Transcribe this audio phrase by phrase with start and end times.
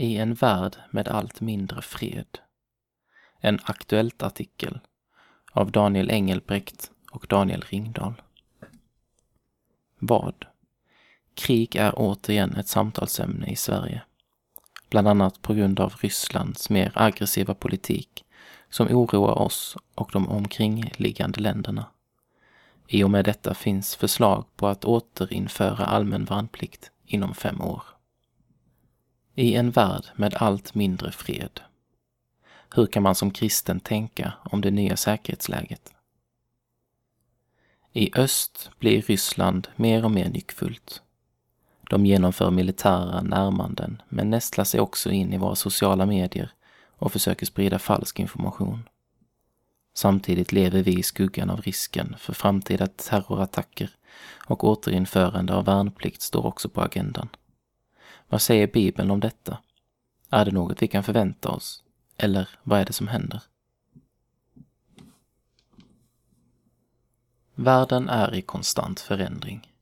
[0.00, 2.38] I en värld med allt mindre fred.
[3.40, 4.80] En Aktuellt-artikel
[5.52, 8.22] av Daniel Engelbrekt och Daniel Ringdahl.
[9.98, 10.44] Vad?
[11.34, 14.02] Krig är återigen ett samtalsämne i Sverige.
[14.90, 18.24] Bland annat på grund av Rysslands mer aggressiva politik
[18.70, 21.86] som oroar oss och de omkringliggande länderna.
[22.88, 27.82] I och med detta finns förslag på att återinföra allmän värnplikt inom fem år.
[29.38, 31.60] I en värld med allt mindre fred.
[32.74, 35.92] Hur kan man som kristen tänka om det nya säkerhetsläget?
[37.92, 41.02] I öst blir Ryssland mer och mer nyckfullt.
[41.90, 46.50] De genomför militära närmanden men nästlar sig också in i våra sociala medier
[46.86, 48.88] och försöker sprida falsk information.
[49.94, 53.90] Samtidigt lever vi i skuggan av risken för framtida terrorattacker
[54.46, 57.28] och återinförande av värnplikt står också på agendan.
[58.28, 59.58] Vad säger Bibeln om detta?
[60.30, 61.82] Är det något vi kan förvänta oss?
[62.16, 63.42] Eller vad är det som händer?
[67.54, 69.72] Världen är i konstant förändring.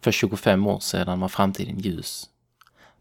[0.00, 2.30] För 25 år sedan var framtiden ljus.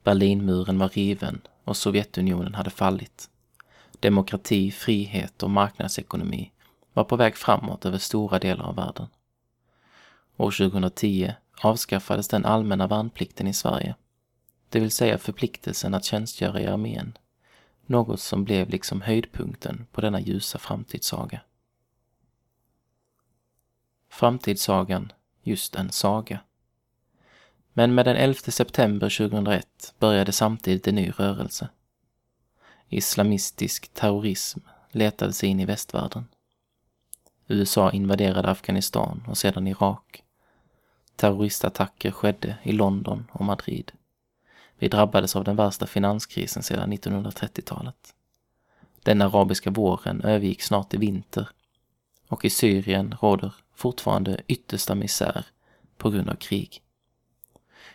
[0.04, 3.30] Berlinmuren var riven och Sovjetunionen hade fallit.
[4.00, 6.52] Demokrati, frihet och marknadsekonomi
[6.94, 9.08] var på väg framåt över stora delar av världen.
[10.38, 13.96] År 2010 avskaffades den allmänna värnplikten i Sverige,
[14.70, 17.18] det vill säga förpliktelsen att tjänstgöra i armén,
[17.86, 21.42] något som blev liksom höjdpunkten på denna ljusa framtidssaga.
[24.10, 25.12] Framtidssagan,
[25.44, 26.40] just en saga.
[27.74, 31.70] Men med den 11 september 2001 började samtidigt en ny rörelse.
[32.90, 34.60] Islamistisk terrorism
[34.92, 36.28] letade sig in i västvärlden.
[37.48, 40.24] USA invaderade Afghanistan och sedan Irak.
[41.16, 43.92] Terroristattacker skedde i London och Madrid.
[44.80, 48.14] Vi drabbades av den värsta finanskrisen sedan 1930-talet.
[49.04, 51.50] Den arabiska våren övergick snart i vinter
[52.28, 55.46] och i Syrien råder fortfarande yttersta misär
[55.98, 56.82] på grund av krig.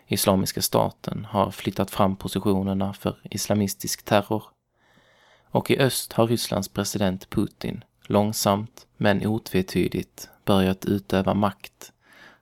[0.07, 4.45] Islamiska staten har flyttat fram positionerna för islamistisk terror
[5.51, 11.93] och i öst har Rysslands president Putin långsamt men otvetydigt börjat utöva makt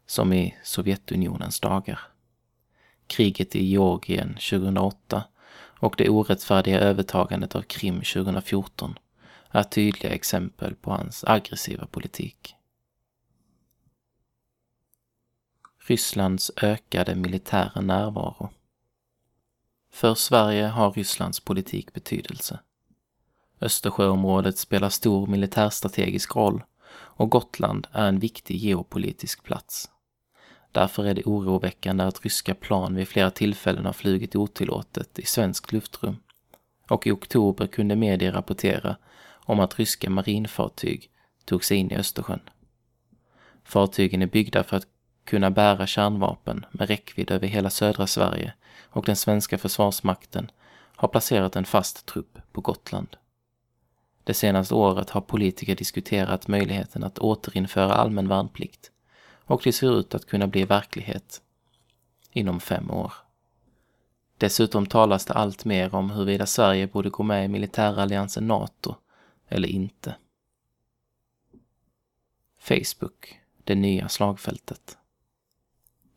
[0.06, 2.00] som i Sovjetunionens dagar.
[3.10, 8.98] Kriget i Georgien 2008 och det orättfärdiga övertagandet av Krim 2014
[9.50, 12.54] är tydliga exempel på hans aggressiva politik.
[15.78, 18.50] Rysslands ökade militära närvaro.
[19.92, 22.60] För Sverige har Rysslands politik betydelse.
[23.60, 29.90] Östersjöområdet spelar stor militärstrategisk roll och Gotland är en viktig geopolitisk plats.
[30.72, 35.72] Därför är det oroväckande att ryska plan vid flera tillfällen har flugit otillåtet i svenskt
[35.72, 36.16] luftrum.
[36.88, 38.96] Och i oktober kunde medier rapportera
[39.30, 41.10] om att ryska marinfartyg
[41.44, 42.40] tog sig in i Östersjön.
[43.64, 44.86] Fartygen är byggda för att
[45.24, 48.52] kunna bära kärnvapen med räckvidd över hela södra Sverige
[48.88, 50.50] och den svenska försvarsmakten
[50.96, 53.16] har placerat en fast trupp på Gotland.
[54.24, 58.90] Det senaste året har politiker diskuterat möjligheten att återinföra allmän värnplikt
[59.50, 61.42] och det ser ut att kunna bli verklighet
[62.32, 63.12] inom fem år.
[64.38, 68.94] Dessutom talas det allt mer om huruvida Sverige borde gå med i militäralliansen NATO
[69.48, 70.14] eller inte.
[72.58, 74.98] Facebook, det nya slagfältet.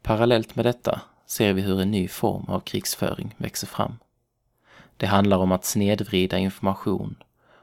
[0.02, 3.98] Parallellt med detta ser vi hur en ny form av krigsföring växer fram.
[4.98, 7.16] Det handlar om att snedvrida information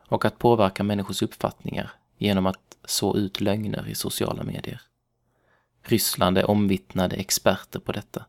[0.08, 4.89] och att påverka människors uppfattningar genom att så ut lögner i sociala medier.
[5.82, 8.26] Ryssland är omvittnade experter på detta.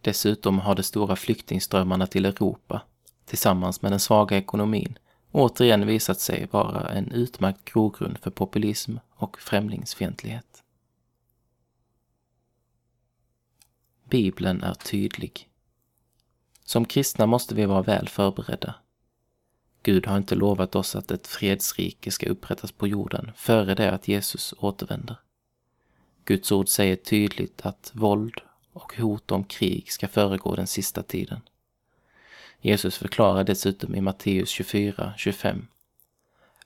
[0.00, 2.82] Dessutom har de stora flyktingströmmarna till Europa,
[3.24, 4.98] tillsammans med den svaga ekonomin,
[5.32, 10.62] återigen visat sig vara en utmärkt grogrund för populism och främlingsfientlighet.
[14.04, 15.48] Bibeln är tydlig.
[16.64, 18.74] Som kristna måste vi vara väl förberedda.
[19.82, 24.08] Gud har inte lovat oss att ett fredsrike ska upprättas på jorden före det att
[24.08, 25.16] Jesus återvänder.
[26.24, 28.40] Guds ord säger tydligt att våld
[28.72, 31.40] och hot om krig ska föregå den sista tiden.
[32.60, 35.66] Jesus förklarar dessutom i Matteus 24, 25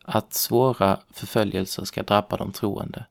[0.03, 3.06] att svåra förföljelser ska drabba de troende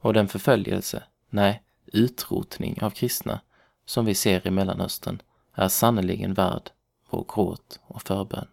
[0.00, 3.40] och den förföljelse, nej, utrotning av kristna
[3.84, 5.22] som vi ser i Mellanöstern
[5.54, 6.70] är sannerligen värd
[7.10, 8.48] vår gråt och förbön.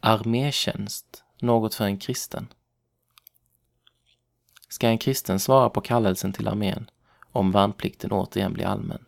[0.00, 2.48] Armétjänst något för en kristen?
[4.72, 6.90] Ska en kristen svara på kallelsen till armén
[7.32, 9.04] om värnplikten återigen blir allmän?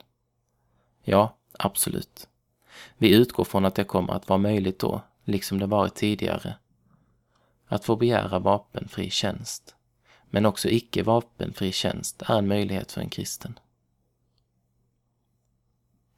[1.03, 2.29] Ja, Absolut.
[2.97, 6.57] Vi utgår från att det kommer att vara möjligt då, liksom det varit tidigare,
[7.67, 9.75] att få begära vapenfri tjänst.
[10.25, 13.59] Men också icke vapenfri tjänst är en möjlighet för en kristen.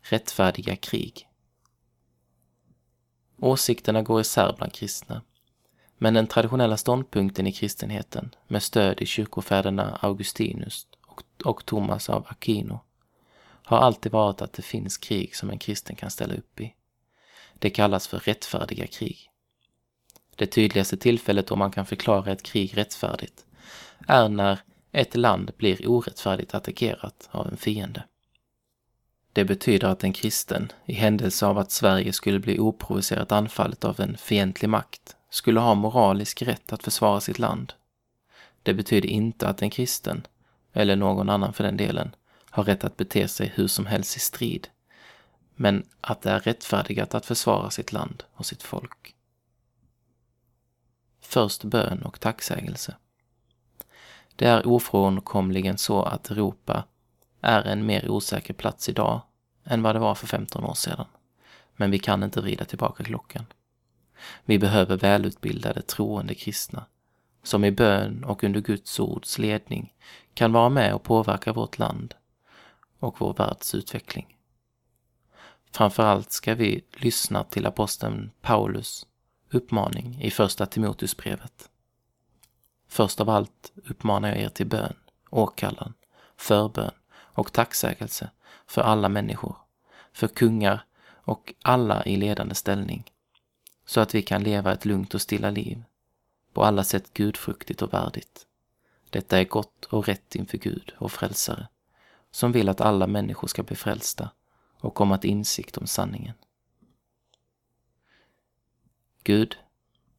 [0.01, 1.29] Rättfärdiga krig.
[3.37, 5.23] Åsikterna går isär bland kristna.
[5.99, 12.27] Men den traditionella ståndpunkten i kristenheten, med stöd i kyrkofäderna Augustinus och, och Thomas av
[12.29, 12.81] Aquino,
[13.63, 16.75] har alltid varit att det finns krig som en kristen kan ställa upp i.
[17.59, 19.31] Det kallas för rättfärdiga krig.
[20.37, 23.47] Det tydligaste tillfället då man kan förklara ett krig rättfärdigt
[24.07, 24.59] är när
[24.93, 28.05] ett land blir orättfärdigt attackerat av en fiende.
[29.33, 34.01] Det betyder att en kristen, i händelse av att Sverige skulle bli oprovocerat anfallet av
[34.01, 37.73] en fientlig makt, skulle ha moralisk rätt att försvara sitt land.
[38.63, 40.27] Det betyder inte att en kristen,
[40.73, 42.15] eller någon annan för den delen,
[42.51, 44.69] har rätt att bete sig hur som helst i strid,
[45.55, 49.15] men att det är rättfärdigat att försvara sitt land och sitt folk.
[51.21, 52.97] Först bön och tacksägelse.
[54.37, 56.85] Det är ofrånkomligen så att Europa
[57.41, 59.21] är en mer osäker plats idag
[59.65, 61.07] än vad det var för 15 år sedan.
[61.77, 63.47] Men vi kan inte vrida tillbaka klockan.
[64.45, 66.87] Vi behöver välutbildade troende kristna
[67.43, 69.95] som i bön och under Guds ords ledning
[70.35, 72.15] kan vara med och påverka vårt land
[72.99, 74.37] och vår världs utveckling.
[75.71, 79.07] Framförallt ska vi lyssna till aposteln Paulus
[79.51, 81.71] uppmaning i första Timoteusbrevet.
[82.89, 84.97] Först av allt uppmanar jag er till bön,
[85.31, 85.95] åkallan,
[86.37, 88.31] förbön och tacksägelse
[88.67, 89.57] för alla människor,
[90.13, 93.05] för kungar och alla i ledande ställning,
[93.87, 95.83] så att vi kan leva ett lugnt och stilla liv,
[96.53, 98.47] på alla sätt gudfruktigt och värdigt.
[99.11, 101.69] Detta är gott och rätt inför Gud och frälsare,
[102.31, 104.31] som vill att alla människor ska bli frälsta
[104.81, 106.35] och komma till insikt om sanningen.
[109.25, 109.57] Gud,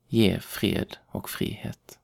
[0.08, 2.00] ge fred och frihet.